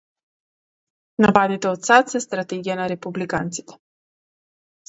Нападите 1.25 1.69
од 1.73 1.85
САД 1.89 2.11
се 2.15 2.21
стратегија 2.25 2.81
на 2.83 2.91
републиканците 2.97 3.81